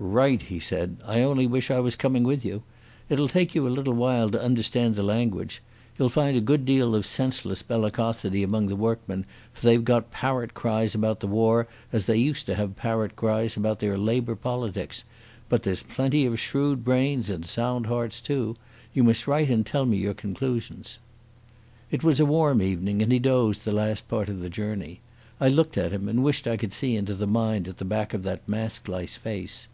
[0.00, 0.98] "Right," he said.
[1.04, 2.62] "I only wish I was coming with you.
[3.08, 5.60] It'll take you a little while to understand the language.
[5.98, 10.54] You'll find a good deal of senseless bellicosity among the workmen, for they've got parrot
[10.54, 15.02] cries about the war as they used to have parrot cries about their labour politics.
[15.48, 18.54] But there's plenty of shrewd brains and sound hearts too.
[18.94, 21.00] You must write and tell me your conclusions."
[21.90, 25.00] It was a warm evening and he dozed the last part of the journey.
[25.40, 28.14] I looked at him and wished I could see into the mind at the back
[28.14, 29.66] of that mask like face.